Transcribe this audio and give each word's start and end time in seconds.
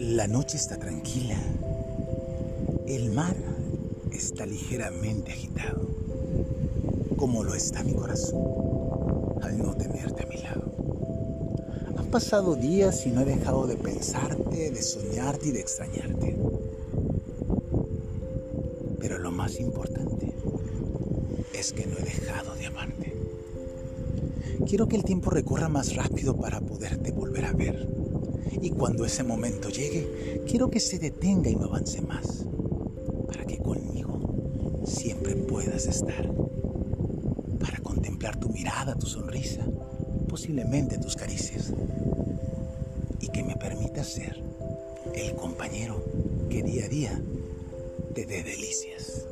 La 0.00 0.26
noche 0.26 0.56
está 0.56 0.78
tranquila. 0.78 1.36
El 2.86 3.10
mar 3.10 3.36
está 4.10 4.46
ligeramente 4.46 5.30
agitado, 5.30 5.86
como 7.18 7.44
lo 7.44 7.54
está 7.54 7.84
mi 7.84 7.92
corazón 7.92 8.40
al 9.42 9.58
no 9.58 9.76
tenerte 9.76 10.22
a 10.22 10.26
mi 10.26 10.38
lado. 10.38 10.72
Han 11.98 12.06
pasado 12.06 12.56
días 12.56 13.04
y 13.04 13.10
no 13.10 13.20
he 13.20 13.26
dejado 13.26 13.66
de 13.66 13.76
pensarte, 13.76 14.70
de 14.70 14.82
soñarte 14.82 15.48
y 15.48 15.52
de 15.52 15.60
extrañarte. 15.60 16.36
Pero 19.00 19.18
lo 19.18 19.30
más 19.30 19.60
importante 19.60 20.32
es 21.52 21.74
que 21.74 21.86
no 21.86 21.98
he 21.98 22.02
dejado 22.02 22.54
de 22.54 22.64
amarte. 22.64 23.14
Quiero 24.66 24.88
que 24.88 24.96
el 24.96 25.04
tiempo 25.04 25.28
recorra 25.28 25.68
más 25.68 25.94
rápido 25.94 26.36
para 26.36 26.62
poderte 26.62 27.10
volver 27.12 27.44
a 27.44 27.52
ver 27.52 27.99
y 28.60 28.70
cuando 28.70 29.04
ese 29.04 29.22
momento 29.22 29.68
llegue, 29.68 30.42
quiero 30.46 30.70
que 30.70 30.80
se 30.80 30.98
detenga 30.98 31.50
y 31.50 31.56
no 31.56 31.66
avance 31.66 32.00
más, 32.02 32.46
para 33.26 33.44
que 33.44 33.58
conmigo 33.58 34.82
siempre 34.84 35.36
puedas 35.36 35.86
estar, 35.86 36.30
para 37.58 37.78
contemplar 37.78 38.38
tu 38.38 38.48
mirada, 38.48 38.96
tu 38.96 39.06
sonrisa, 39.06 39.64
posiblemente 40.28 40.98
tus 40.98 41.16
caricias, 41.16 41.72
y 43.20 43.28
que 43.28 43.42
me 43.42 43.56
permita 43.56 44.02
ser 44.02 44.42
el 45.14 45.34
compañero 45.34 46.02
que 46.48 46.62
día 46.62 46.86
a 46.86 46.88
día 46.88 47.22
te 48.14 48.26
dé 48.26 48.42
delicias. 48.42 49.26